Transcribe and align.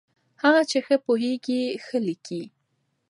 هغه 0.43 0.61
چې 0.69 0.77
ښه 0.85 0.95
پوهېږي، 1.05 1.61
ښه 1.85 1.97
لیکي. 2.07 2.43